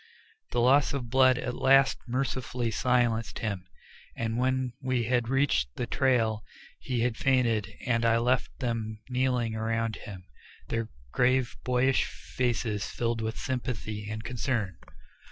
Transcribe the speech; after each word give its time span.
The 0.49 0.61
loss 0.61 0.93
of 0.95 1.11
blood 1.11 1.37
at 1.37 1.53
last 1.53 1.99
mercifully 2.07 2.71
silenced 2.71 3.37
him, 3.37 3.67
and 4.15 4.35
when 4.39 4.73
we 4.81 5.03
had 5.03 5.29
reached 5.29 5.75
the 5.75 5.85
trail 5.85 6.43
he 6.79 7.01
had 7.01 7.17
fainted 7.17 7.71
and 7.85 8.03
I 8.03 8.17
left 8.17 8.49
them 8.57 8.97
kneeling 9.09 9.53
around 9.53 9.97
him, 9.97 10.23
their 10.69 10.89
grave 11.11 11.55
boyish 11.63 12.05
faces 12.05 12.89
filled 12.89 13.21
with 13.21 13.37
sympathy 13.37 14.09
and 14.09 14.23
concern. 14.23 14.77